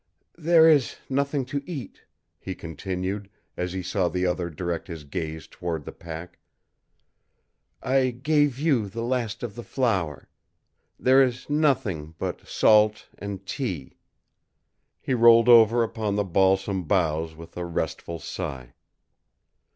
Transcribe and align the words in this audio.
"There 0.39 0.67
is 0.67 0.95
nothing 1.11 1.45
to 1.45 1.61
eat," 1.63 2.05
he 2.39 2.55
continued, 2.55 3.29
as 3.55 3.73
he 3.73 3.83
saw 3.83 4.07
the 4.09 4.25
other 4.25 4.49
direct 4.49 4.87
his 4.87 5.03
gaze 5.03 5.45
toward 5.45 5.85
the 5.85 5.91
pack. 5.91 6.39
"I 7.83 8.09
gave 8.09 8.57
you 8.57 8.89
the 8.89 9.03
last 9.03 9.43
of 9.43 9.53
the 9.53 9.61
flour. 9.61 10.27
There 10.99 11.21
is 11.21 11.51
nothing 11.51 12.15
but 12.17 12.47
salt 12.47 13.09
and 13.19 13.45
tea." 13.45 13.97
He 14.99 15.13
rolled 15.13 15.47
over 15.47 15.83
upon 15.83 16.15
the 16.15 16.23
balsam 16.25 16.85
boughs 16.85 17.35
with 17.35 17.55
a 17.55 17.63
restful 17.65 18.17
sigh. 18.17 18.73